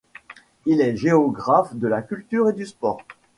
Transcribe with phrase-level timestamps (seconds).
[0.65, 3.03] Il est géographe de la culture et du sport.